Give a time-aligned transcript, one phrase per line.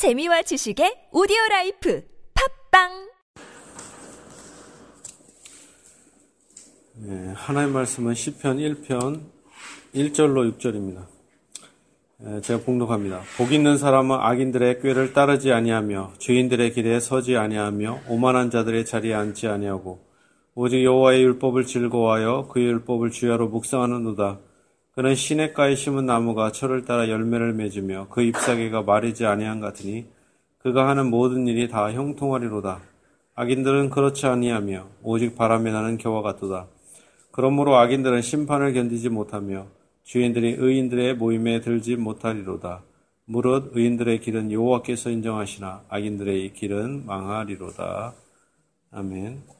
[0.00, 2.02] 재미와 지식의 오디오 라이프
[2.70, 2.88] 팟빵
[7.04, 9.20] 예, 하나님의 말씀은 시편 1편
[9.94, 11.04] 1절로 6절입니다.
[12.24, 13.20] 예, 제가 봉독합니다.
[13.36, 19.48] 복 있는 사람은 악인들의 꾀를 따르지 아니하며 죄인들의 길에 서지 아니하며 오만한 자들의 자리에 앉지
[19.48, 20.02] 아니하고
[20.54, 24.40] 오직 여호와의 율법을 즐거워하여 그의 율법을 주야로 묵상하는도다.
[25.00, 30.04] 그는 시냇가에 심은 나무가 철을 따라 열매를 맺으며 그 잎사귀가 마르지 아니함 같으니
[30.58, 32.82] 그가 하는 모든 일이 다 형통하리로다.
[33.34, 36.66] 악인들은 그렇지 아니하며 오직 바람에 나는 겨와 같도다.
[37.32, 39.68] 그러므로 악인들은 심판을 견디지 못하며
[40.02, 42.82] 주인들이 의인들의 모임에 들지 못하리로다.
[43.24, 48.12] 무릇 의인들의 길은 여호와께서 인정하시나 악인들의 길은 망하리로다.
[48.90, 49.59] 아멘.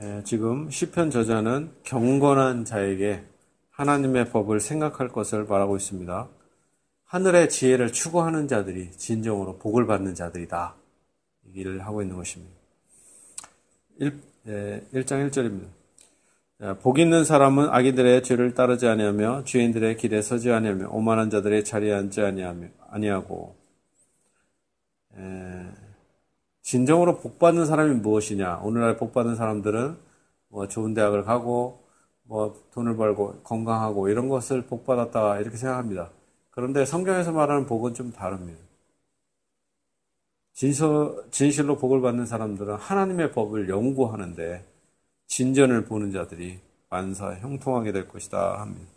[0.00, 3.24] 예, 지금 시편 저자는 경건한 자에게
[3.70, 6.28] 하나님의 법을 생각할 것을 말하고 있습니다.
[7.04, 10.76] 하늘의 지혜를 추구하는 자들이 진정으로 복을 받는 자들이다.
[11.48, 12.54] 얘기를 하고 있는 것입니다.
[13.98, 16.80] 1, 예, 1장 1절입니다.
[16.80, 22.22] 복 있는 사람은 악인들의 죄를 따르지 아니하며 죄인들의 길에 서지 아니하며 오만한 자들의 자리에 앉지
[22.88, 23.56] 아니하고
[25.18, 25.81] 예,
[26.62, 28.60] 진정으로 복 받는 사람이 무엇이냐?
[28.62, 29.96] 오늘날 복 받는 사람들은
[30.48, 31.82] 뭐 좋은 대학을 가고
[32.22, 36.10] 뭐 돈을 벌고 건강하고 이런 것을 복 받았다 이렇게 생각합니다.
[36.50, 38.60] 그런데 성경에서 말하는 복은 좀 다릅니다.
[40.52, 44.64] 진서, 진실로 복을 받는 사람들은 하나님의 법을 연구하는데
[45.26, 48.90] 진전을 보는 자들이 만사 형통하게 될 것이다 합니다.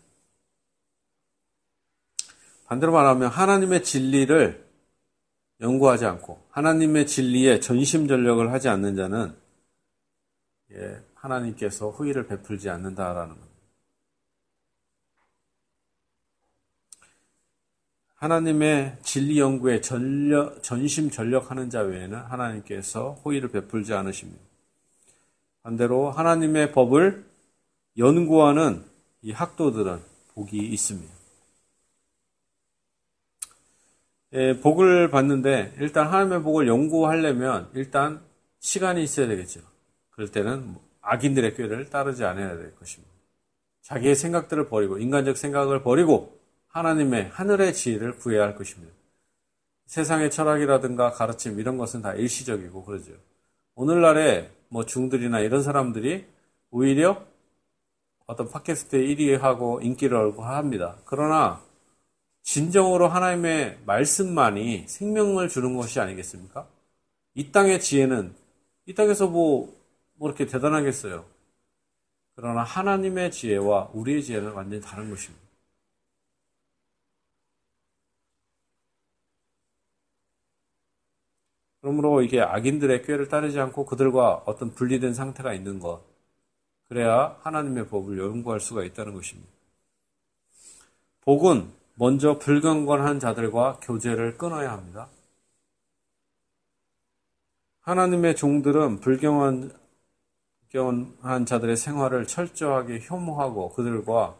[2.67, 4.64] 반대로 말하면 하나님의 진리를
[5.61, 9.35] 연구하지 않고 하나님의 진리에 전심전력을 하지 않는 자는
[10.73, 13.55] 예, 하나님께서 후의를 베풀지 않는다라는 겁니다.
[18.15, 24.41] 하나님의 진리 연구에 전력, 전심 전력하는 자 외에는 하나님께서 호의를 베풀지 않으십니다.
[25.61, 27.25] 반대로 하나님의 법을
[27.97, 28.83] 연구하는
[29.21, 30.01] 이 학도들은
[30.33, 31.24] 복이 있습니다.
[34.35, 38.21] 예, 복을 받는데 일단 하나님의 복을 연구하려면 일단
[38.59, 39.61] 시간이 있어야 되겠죠.
[40.09, 43.13] 그럴 때는 악인들의 꾀를 따르지 않아야 될 것입니다.
[43.81, 46.37] 자기의 생각들을 버리고 인간적 생각을 버리고
[46.67, 48.93] 하나님의 하늘의 지혜를 구해야 할 것입니다.
[49.85, 53.13] 세상의 철학이라든가 가르침 이런 것은 다 일시적이고 그러죠.
[53.75, 56.25] 오늘날에 뭐 중들이나 이런 사람들이
[56.71, 57.23] 오히려
[58.25, 60.97] 어떤 팟캐스트에 1위 하고 인기를 얻고 합니다.
[61.05, 61.61] 그러나
[62.45, 66.67] 진정으로 하나님의 말씀만이 생명을 주는 것이 아니겠습니까?
[67.33, 68.35] 이 땅의 지혜는
[68.85, 69.75] 이 땅에서 뭐,
[70.13, 71.25] 뭐 이렇게 대단하겠어요.
[72.35, 75.43] 그러나 하나님의 지혜와 우리의 지혜는 완전히 다른 것입니다.
[81.81, 86.03] 그러므로 이게 악인들의 꾀를 따르지 않고 그들과 어떤 분리된 상태가 있는 것.
[86.87, 89.49] 그래야 하나님의 법을 연구할 수가 있다는 것입니다.
[91.21, 95.09] 복은 먼저 불경건한 자들과 교제를 끊어야 합니다.
[97.81, 99.71] 하나님의 종들은 불경한
[101.45, 104.35] 자들의 생활을 철저하게 혐오하고 그들과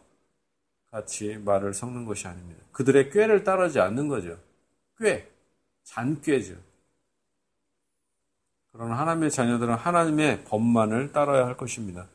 [0.91, 2.61] 같이 말을 섞는 것이 아닙니다.
[2.71, 4.37] 그들의 꾀를 따르지 않는 거죠.
[4.99, 5.29] 꾀,
[5.83, 6.55] 잔꾀죠.
[8.71, 12.07] 그러나 하나님의 자녀들은 하나님의 법만을 따라야 할 것입니다.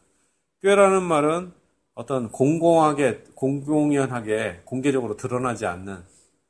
[0.63, 1.55] 꾀라는 말은
[1.95, 6.03] 어떤 공공하게, 공공연하게, 공개적으로 드러나지 않는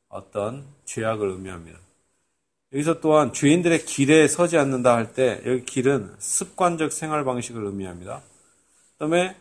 [0.09, 1.79] 어떤 죄악을 의미합니다.
[2.73, 8.23] 여기서 또한 죄인들의 길에 서지 않는다 할 때 여기 길은 습관적 생활 방식을 의미합니다.
[8.93, 9.37] 그 다음에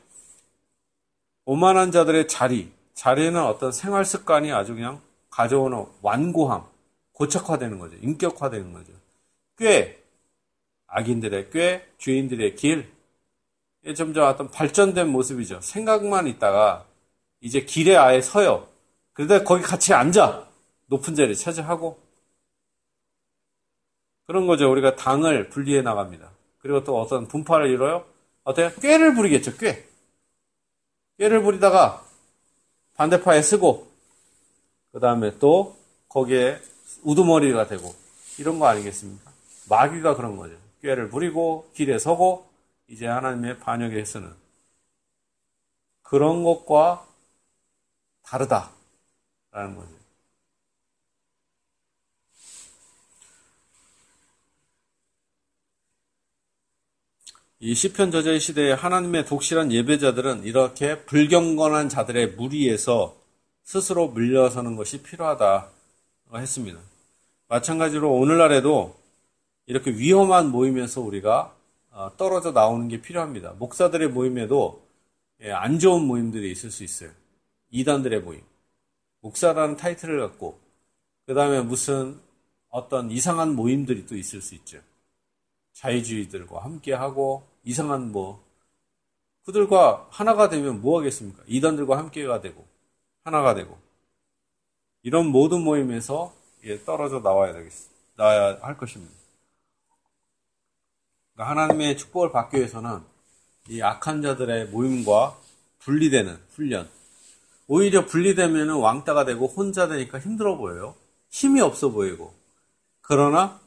[1.46, 6.64] 오만한 자들의 자리, 자리는 어떤 생활 습관이 아주 그냥 가져오는 완고함,
[7.14, 7.96] 고착화되는 거죠.
[8.02, 8.94] 인격화되는 거죠.
[9.58, 10.02] 꽤
[10.88, 12.90] 악인들의 꾀, 죄인들의 길,
[13.96, 15.62] 점점 어떤 발전된 모습이죠.
[15.62, 16.86] 생각만 있다가
[17.42, 18.68] 이제 길에 아예 서요.
[19.14, 20.48] 그런데 거기 같이 앉아.
[20.88, 22.00] 높은 자리 차지하고.
[24.26, 24.72] 그런 거죠.
[24.72, 26.32] 우리가 당을 분리해 나갑니다.
[26.60, 28.06] 그리고 또 어떤 분파를 이뤄요?
[28.44, 28.72] 어때요?
[28.82, 29.86] 꾀를 부리겠죠, 꾀.
[31.18, 32.04] 꾀를 부리다가
[32.96, 33.88] 반대파에 쓰고,
[34.92, 35.78] 그 다음에 또
[36.10, 36.60] 거기에
[37.04, 37.94] 우두머리가 되고,
[38.38, 39.32] 이런 거 아니겠습니까?
[39.70, 40.56] 마귀가 그런 거죠.
[40.82, 42.49] 꾀를 부리고 길에 서고
[42.90, 44.34] 이제 하나님의 반역에서는
[46.02, 47.08] 그런 것과
[48.24, 50.00] 다르다라는 거죠.
[57.62, 63.16] 이 시편 저자의 시대에 하나님의 독실한 예배자들은 이렇게 불경건한 자들의 무리에서
[63.64, 65.70] 스스로 물려서는 것이 필요하다
[66.34, 66.80] 했습니다.
[67.50, 68.98] 마찬가지로 오늘날에도
[69.68, 71.59] 이렇게 위험한 모임에서 우리가 어,
[72.18, 73.54] 떨어져 나오는 게 필요합니다.
[73.54, 74.88] 목사들의 모임에도
[75.42, 77.12] 예, 안 좋은 모임들이 있을 수 있어요.
[77.72, 78.42] 이단들의 모임.
[79.22, 80.60] 목사라는 타이틀을 갖고,
[81.26, 82.20] 그 다음에 무슨
[82.70, 84.80] 어떤 이상한 모임들이 또 있을 수 있죠.
[85.74, 88.44] 자유주의들과 함께하고, 이상한 뭐,
[89.46, 91.44] 그들과 하나가 되면 뭐 하겠습니까?
[91.48, 92.66] 이단들과 함께가 되고,
[93.24, 93.78] 하나가 되고,
[95.04, 96.34] 이런 모든 모임에서
[96.66, 97.72] 예, 떨어져 나와야 되겠,
[98.18, 99.19] 나와야 할 것입니다.
[101.40, 103.00] 그러니까 하나님의 축복을 받기 위해서는
[103.70, 105.38] 이 악한 자들의 모임과
[105.80, 106.90] 분리되는 훈련.
[107.68, 110.96] 오히려 분리되면 왕따가 되고 혼자 되니까 힘들어 보여요.
[111.30, 112.34] 힘이 없어 보이고.
[113.00, 113.58] 그러나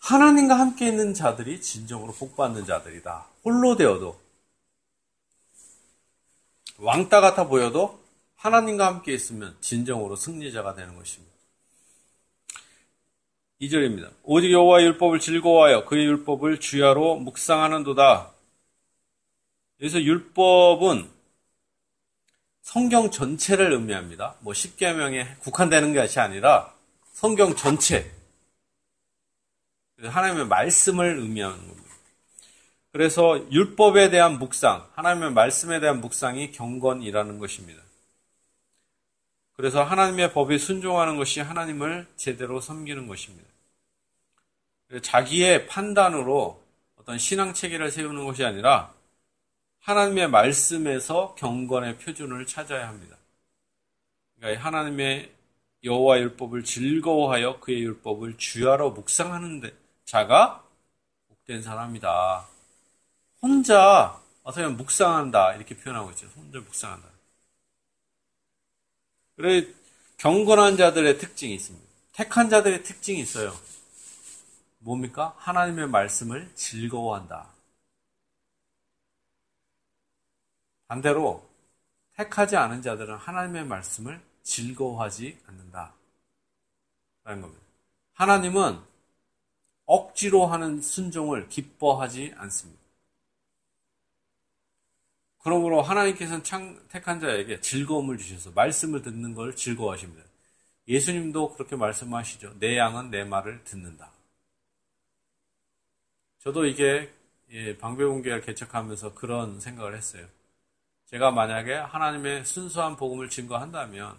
[0.00, 3.26] 하나님과 함께 있는 자들이 진정으로 복받는 자들이다.
[3.44, 4.18] 홀로 되어도
[6.78, 8.00] 왕따 같아 보여도
[8.34, 11.35] 하나님과 함께 있으면 진정으로 승리자가 되는 것입니다.
[13.60, 14.10] 2절입니다.
[14.22, 18.32] 오직 여호와 율법을 즐거워하여 그의 율법을 주야로 묵상하는도다.
[19.80, 21.08] 여기서 율법은
[22.60, 24.34] 성경 전체를 의미합니다.
[24.40, 26.74] 뭐 10계명에 국한되는 것이 아니라
[27.12, 28.10] 성경 전체.
[30.02, 31.82] 하나님의 말씀을 의미하는 겁니다.
[32.92, 37.85] 그래서 율법에 대한 묵상, 하나님의 말씀에 대한 묵상이 경건이라는 것입니다.
[39.56, 43.48] 그래서 하나님의 법에 순종하는 것이 하나님을 제대로 섬기는 것입니다.
[45.02, 46.62] 자기의 판단으로
[46.96, 48.92] 어떤 신앙 체계를 세우는 것이 아니라
[49.80, 53.16] 하나님의 말씀에서 경건의 표준을 찾아야 합니다.
[54.36, 55.32] 그러니까 하나님의
[55.84, 59.62] 여호와 율법을 즐거워하여 그의 율법을 주야로 묵상하는
[60.04, 60.64] 자가
[61.28, 62.46] 복된 사람이다.
[63.40, 66.26] 혼자 어떻게 묵상한다 이렇게 표현하고 있죠.
[66.36, 67.15] 혼자 묵상한다.
[69.36, 69.66] 그래
[70.16, 71.86] 경건한 자들의 특징이 있습니다.
[72.14, 73.54] 택한 자들의 특징이 있어요.
[74.78, 75.34] 뭡니까?
[75.38, 77.50] 하나님의 말씀을 즐거워한다.
[80.88, 81.46] 반대로
[82.14, 85.92] 택하지 않은 자들은 하나님의 말씀을 즐거워하지 않는다.
[87.24, 87.62] 라는 겁니다.
[88.14, 88.80] 하나님은
[89.84, 92.85] 억지로 하는 순종을 기뻐하지 않습니다.
[95.46, 100.24] 그러므로 하나님께서는 창, 택한 자에게 즐거움을 주셔서 말씀을 듣는 걸 즐거워하십니다.
[100.88, 102.58] 예수님도 그렇게 말씀하시죠.
[102.58, 104.10] 내 양은 내 말을 듣는다.
[106.40, 107.12] 저도 이게
[107.50, 110.26] 예, 방배공개를 개척하면서 그런 생각을 했어요.
[111.04, 114.18] 제가 만약에 하나님의 순수한 복음을 증거한다면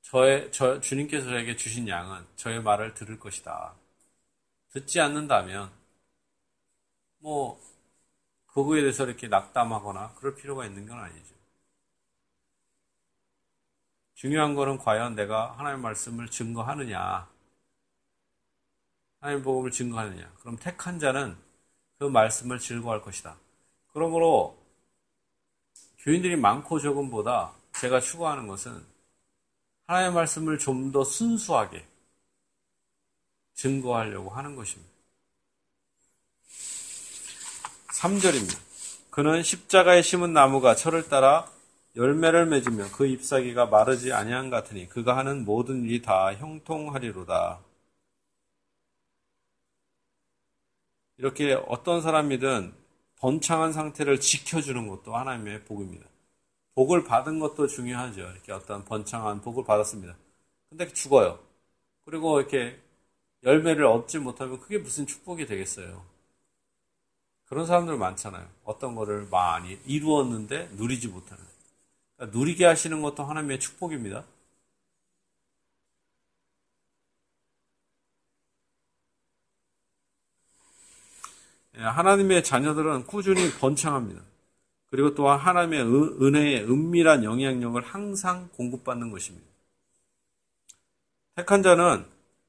[0.00, 3.72] 저의 저 주님께서 저에게 주신 양은 저의 말을 들을 것이다.
[4.70, 5.70] 듣지 않는다면
[7.18, 7.60] 뭐
[8.54, 11.34] 그거에 대해서 이렇게 낙담하거나 그럴 필요가 있는 건 아니죠.
[14.14, 17.28] 중요한 거는 과연 내가 하나님의 말씀을 증거하느냐,
[19.20, 20.30] 하나님의 복음을 증거하느냐.
[20.40, 21.36] 그럼 택한 자는
[21.98, 23.36] 그 말씀을 즐거워할 것이다.
[23.92, 24.58] 그러므로
[26.00, 28.84] 교인들이 많고 적음보다 제가 추구하는 것은
[29.86, 31.86] 하나님의 말씀을 좀 더 순수하게
[33.54, 34.91] 증거하려고 하는 것입니다.
[38.02, 38.58] 3절입니다.
[39.10, 41.48] 그는 십자가에 심은 나무가 철을 따라
[41.94, 47.60] 열매를 맺으며 그 잎사귀가 마르지 아니한 같으니 그가 하는 모든 일이 다 형통하리로다.
[51.18, 52.74] 이렇게 어떤 사람이든
[53.20, 56.04] 번창한 상태를 지켜주는 것도 하나님의 복입니다.
[56.74, 58.20] 복을 받은 것도 중요하죠.
[58.20, 60.16] 이렇게 어떤 번창한 복을 받았습니다.
[60.70, 61.38] 근데 죽어요.
[62.04, 62.80] 그리고 이렇게
[63.44, 66.11] 열매를 얻지 못하면 그게 무슨 축복이 되겠어요.
[67.52, 68.48] 그런 사람들 많잖아요.
[68.64, 71.44] 어떤 거를 많이 이루었는데 누리지 못하는.
[72.16, 74.24] 그러니까 누리게 하시는 것도 하나님의 축복입니다.
[81.76, 84.22] 예, 하나님의 자녀들은 꾸준히 번창합니다.
[84.88, 85.82] 그리고 또한 하나님의
[86.22, 89.46] 은혜의 은밀한 영향력을 항상 공급받는 것입니다.
[91.34, 92.06] 택한 자는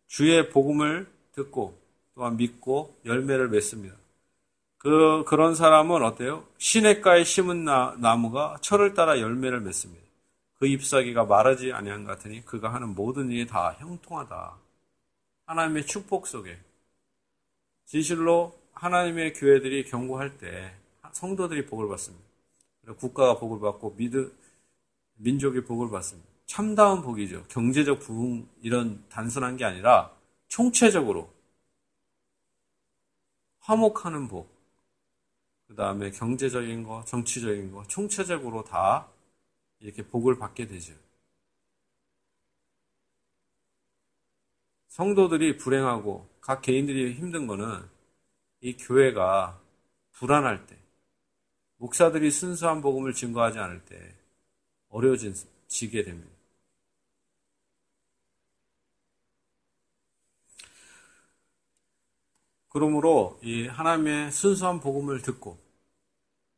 [0.07, 1.77] 주의 복음을 듣고
[2.15, 3.97] 또한 믿고 열매를 맺습니다.
[4.83, 6.45] 그, 그런 사람은 어때요?
[6.57, 10.03] 시냇가에 심은 나, 나무가 철을 따라 열매를 맺습니다.
[10.55, 14.57] 그 잎사귀가 마르지 아니한 같으니 그가 하는 모든 일이 다 형통하다.
[15.45, 16.57] 하나님의 축복 속에
[17.85, 20.73] 진실로 하나님의 교회들이 경고할 때
[21.13, 22.25] 성도들이 복을 받습니다.
[22.97, 24.33] 국가가 복을 받고 미드
[25.15, 26.27] 민족이 복을 받습니다.
[26.45, 27.45] 참다운 복이죠.
[27.47, 30.11] 경제적 부흥 이런 단순한 게 아니라
[30.49, 31.31] 총체적으로
[33.59, 34.52] 화목하는 복,
[35.73, 39.09] 그 다음에 경제적인 거, 정치적인 거, 총체적으로 다
[39.79, 40.93] 이렇게 복을 받게 되죠.
[44.89, 47.89] 성도들이 불행하고 각 개인들이 힘든 거는
[48.61, 49.59] 이 교회가
[50.11, 50.77] 불안할 때,
[51.77, 54.15] 목사들이 순수한 복음을 증거하지 않을 때
[54.89, 56.31] 어려워지게 됩니다.
[62.69, 65.62] 그러므로 이 하나님의 순수한 복음을 듣고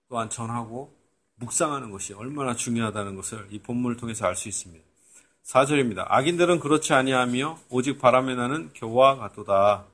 [0.07, 0.95] 또한 전하고
[1.35, 4.85] 묵상하는 것이 얼마나 중요하다는 것을 이 본문을 통해서 알 수 있습니다.
[5.43, 6.05] 4절입니다.
[6.07, 9.85] 악인들은 그렇지 아니하며 오직 바람에 나는 교와 같도다.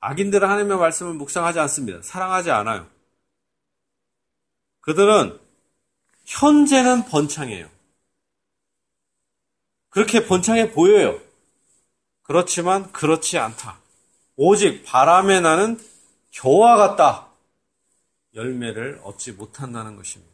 [0.00, 2.00] 악인들은 하나님의 말씀을 묵상하지 않습니다.
[2.02, 2.86] 사랑하지 않아요.
[4.80, 5.38] 그들은
[6.24, 7.68] 현재는 번창해요.
[9.90, 11.20] 그렇게 번창해 보여요.
[12.22, 13.78] 그렇지만 그렇지 않다.
[14.36, 15.78] 오직 바람에 나는
[16.30, 17.29] 겨와 같다.
[18.34, 20.32] 열매를 얻지 못한다는 것입니다.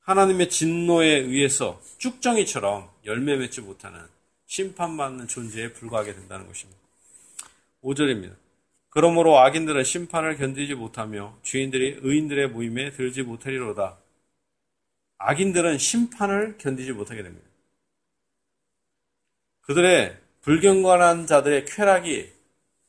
[0.00, 4.00] 하나님의 진노에 의해서 쭉정이처럼 열매 맺지 못하는
[4.46, 6.80] 심판받는 존재에 불과하게 된다는 것입니다.
[7.82, 8.34] 5절입니다.
[8.88, 13.96] 그러므로 악인들은 심판을 견디지 못하며 주인들이 의인들의 모임에 들지 못하리로다.
[15.18, 17.46] 악인들은 심판을 견디지 못하게 됩니다.
[19.60, 22.32] 그들의 불경건한 자들의 쾌락이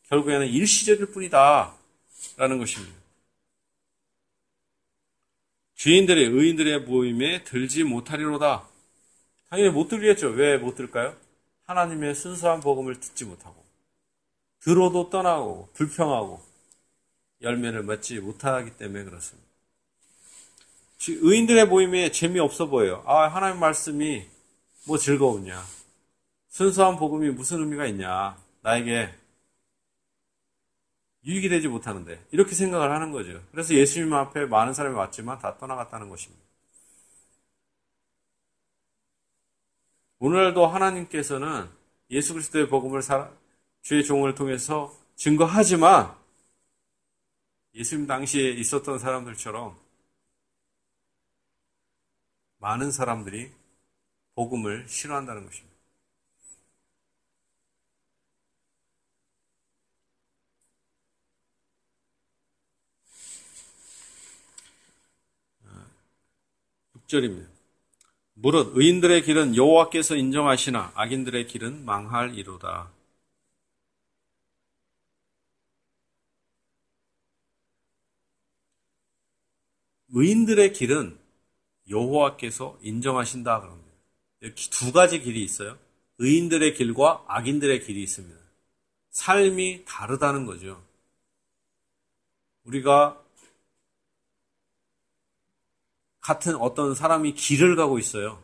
[0.07, 1.75] 결국에는 일시적일 뿐이다.
[2.37, 3.00] 라는 것입니다.
[5.81, 8.67] 주인들의 의인들의 모임에 들지 못하리로다.
[9.49, 10.27] 당연히 못 들겠죠.
[10.27, 11.15] 왜 못 들까요?
[11.63, 13.55] 하나님의 순수한 복음을 듣지 못하고
[14.59, 16.39] 들어도 떠나고 불평하고
[17.41, 19.49] 열매를 맺지 못하기 때문에 그렇습니다.
[21.07, 23.03] 의인들의 모임에 재미없어 보여요.
[23.07, 24.27] 아, 하나님 말씀이
[24.85, 25.65] 뭐 즐거우냐.
[26.49, 28.37] 순수한 복음이 무슨 의미가 있냐.
[28.61, 29.09] 나에게
[31.25, 33.41] 유익이 되지 못하는데 이렇게 생각을 하는 거죠.
[33.51, 36.43] 그래서 예수님 앞에 많은 사람이 왔지만 다 떠나갔다는 것입니다.
[40.19, 41.67] 오늘도 하나님께서는
[42.11, 43.01] 예수 그리스도의 복음을
[43.81, 46.15] 주의 종을 통해서 증거하지만
[47.73, 49.75] 예수님 당시에 있었던 사람들처럼
[52.57, 53.51] 많은 사람들이
[54.35, 55.70] 복음을 싫어한다는 것입니다.
[67.11, 67.47] 6절입니다.
[68.33, 72.91] 무릇 의인들의 길은 여호와께서 인정하시나 악인들의 길은 망할 이로다.
[80.13, 81.17] 의인들의 길은
[81.89, 83.91] 여호와께서 인정하신다 그럽니다.
[84.41, 85.77] 이렇게 두 가지 길이 있어요.
[86.17, 88.39] 의인들의 길과 악인들의 길이 있습니다.
[89.11, 90.83] 삶이 다르다는 거죠.
[92.63, 93.20] 우리가
[96.21, 98.41] 같은 어떤 사람이 길을 가고 있어요.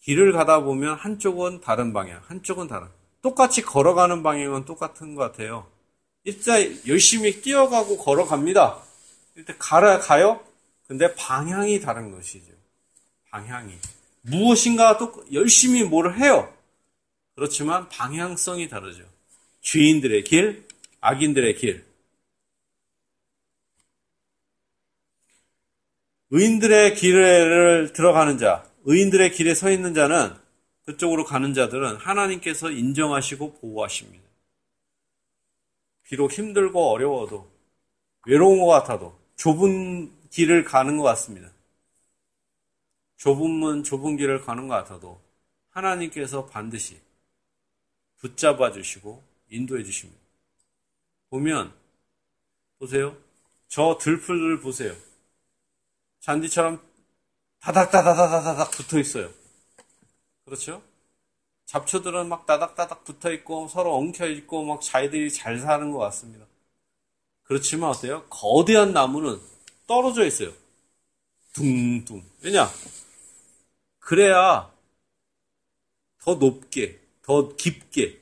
[0.00, 2.88] 길을 가다 보면 한쪽은 다른 방향, 한쪽은 다른.
[3.22, 5.66] 똑같이 걸어가는 방향은 똑같은 것 같아요.
[6.24, 8.82] 일단 열심히 뛰어가고 걸어갑니다.
[9.36, 10.44] 일단 가라 가요.
[10.86, 12.52] 근데 방향이 다른 것이죠.
[13.30, 13.74] 방향이
[14.22, 16.52] 무엇인가 또 열심히 뭘 해요.
[17.34, 19.04] 그렇지만 방향성이 다르죠.
[19.60, 20.66] 주인들의 길,
[21.00, 21.87] 악인들의 길.
[26.30, 30.34] 의인들의 길을 들어가는 자, 의인들의 길에 서 있는 자는
[30.84, 34.26] 그쪽으로 가는 자들은 하나님께서 인정하시고 보호하십니다.
[36.02, 37.50] 비록 힘들고 어려워도
[38.26, 41.50] 외로운 것 같아도 좁은 길을 가는 것 같습니다.
[43.16, 45.20] 좁은 문, 좁은 길을 가는 것 같아도
[45.70, 46.98] 하나님께서 반드시
[48.18, 50.20] 붙잡아 주시고 인도해 주십니다.
[51.30, 51.72] 보면
[52.78, 53.16] 보세요.
[53.68, 54.94] 저 들풀을 보세요.
[56.20, 56.80] 잔디처럼
[57.60, 59.30] 다닥다닥다닥다닥 붙어 있어요.
[60.44, 60.82] 그렇죠?
[61.66, 66.46] 잡초들은 막 다닥다닥 붙어 있고 서로 엉켜 있고 막 자기들이 잘 사는 것 같습니다.
[67.42, 68.24] 그렇지만 어때요?
[68.28, 69.40] 거대한 나무는
[69.86, 70.52] 떨어져 있어요.
[71.52, 72.22] 둥둥.
[72.40, 72.70] 왜냐?
[73.98, 74.72] 그래야
[76.22, 78.18] 더 높게, 더 깊게,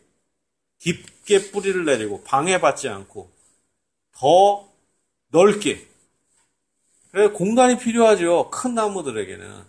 [0.78, 3.30] 깊게 뿌리를 내리고 방해받지 않고
[4.12, 4.68] 더
[5.28, 5.86] 넓게
[7.16, 8.50] 그래 공간이 필요하죠.
[8.50, 9.64] 큰 나무들에게는.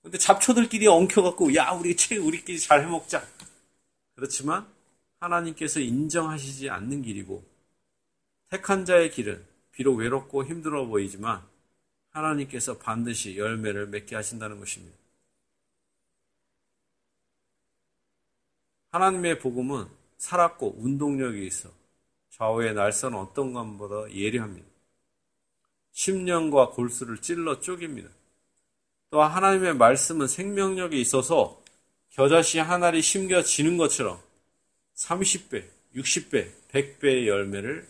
[0.00, 3.22] 근데 잡초들끼리 엉켜갖고 야 우리 책 우리끼리 잘 해먹자.
[4.14, 4.66] 그렇지만
[5.20, 7.44] 하나님께서 인정하시지 않는 길이고
[8.48, 11.42] 택한 자의 길은 비록 외롭고 힘들어 보이지만
[12.08, 14.96] 하나님께서 반드시 열매를 맺게 하신다는 것입니다.
[18.92, 21.68] 하나님의 복음은 살았고 운동력이 있어
[22.30, 24.67] 좌우의 날선 어떤 것보다 예리합니다.
[25.98, 28.08] 심령과 골수를 찔러 쪼깁니다.
[29.10, 31.60] 또 하나님의 말씀은 생명력이 있어서
[32.10, 34.22] 겨자씨 한 알이 심겨지는 것처럼
[34.94, 37.88] 30배, 60배, 100배의 열매를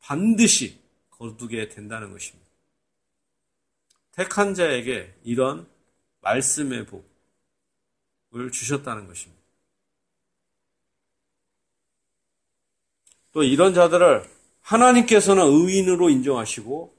[0.00, 0.80] 반드시
[1.10, 2.44] 거두게 된다는 것입니다.
[4.10, 5.68] 택한 자에게 이런
[6.22, 6.86] 말씀의
[8.32, 9.40] 복을 주셨다는 것입니다.
[13.30, 14.28] 또 이런 자들을
[14.60, 16.97] 하나님께서는 의인으로 인정하시고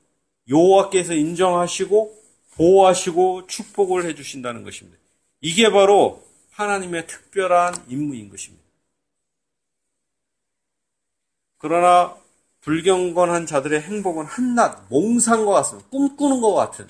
[0.50, 2.20] 여호와께서 인정하시고
[2.56, 4.98] 보호하시고 축복을 해 주신다는 것입니다.
[5.42, 8.64] 이게 바로 하나님의 특별한 임무인 것입니다.
[11.58, 12.18] 그러나
[12.62, 15.90] 불경건한 자들의 행복은 한낱 몽상과 같습니다.
[15.90, 16.88] 꿈꾸는 것 같은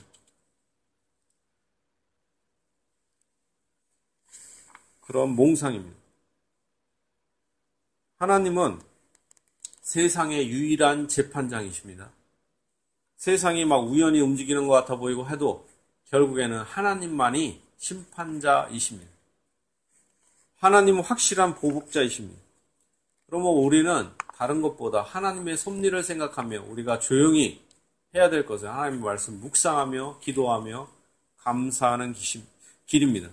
[5.01, 5.97] 그런 몽상입니다.
[8.17, 8.79] 하나님은
[9.81, 12.11] 세상의 유일한 재판장이십니다.
[13.19, 15.67] 세상이 막 우연히 움직이는 것 같아 보이고 해도
[16.09, 19.11] 결국에는 하나님만이 심판자이십니다.
[20.59, 22.39] 하나님은 확실한 보복자이십니다.
[23.25, 24.07] 그러면 우리는
[24.37, 27.61] 다른 것보다 하나님의 섭리를 생각하며 우리가 조용히
[28.15, 30.87] 해야 될 것은 하나님의 말씀 묵상하며 기도하며
[31.39, 32.15] 감사하는
[32.87, 33.27] 길입니다.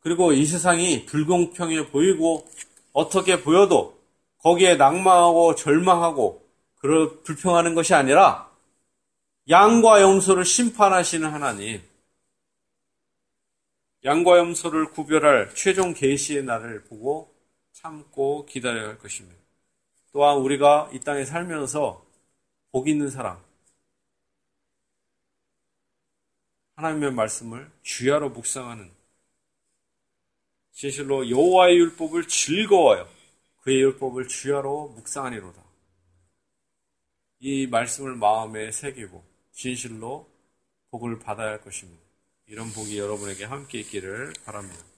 [0.00, 2.46] 그리고 이 세상이 불공평해 보이고
[2.92, 3.98] 어떻게 보여도
[4.42, 6.44] 거기에 낭망하고 절망하고
[6.76, 8.53] 그럴 불평하는 것이 아니라
[9.48, 11.82] 양과 염소를 심판하시는 하나님,
[14.02, 17.34] 양과 염소를 구별할 최종 계시의 날을 보고
[17.72, 19.38] 참고 기다려야 할 것입니다.
[20.12, 22.06] 또한 우리가 이 땅에 살면서
[22.72, 23.38] 복 있는 사람,
[26.76, 28.90] 하나님의 말씀을 주야로 묵상하는
[30.72, 33.06] 진실로 여호와의 율법을 즐거워요.
[33.60, 35.62] 그의 율법을 주야로 묵상하니로다.
[37.40, 40.28] 이 말씀을 마음에 새기고 진실로
[40.90, 42.02] 복을 받아야 할 것입니다.
[42.46, 44.93] 이런 복이 여러분에게 함께 있기를 바랍니다.